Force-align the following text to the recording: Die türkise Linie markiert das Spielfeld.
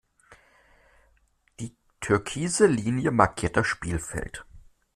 Die 1.59 1.77
türkise 1.99 2.65
Linie 2.65 3.11
markiert 3.11 3.55
das 3.55 3.67
Spielfeld. 3.67 4.45